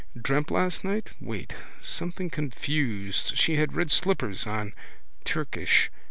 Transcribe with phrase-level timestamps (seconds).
[0.19, 1.11] Dreamt last night?
[1.21, 1.53] Wait.
[1.83, 3.37] Something confused.
[3.37, 4.73] She had red slippers on.
[5.25, 5.91] Turkish.